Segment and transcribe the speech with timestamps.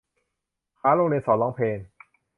[0.79, 1.77] หาโรงเรียนสอนร้องเพลง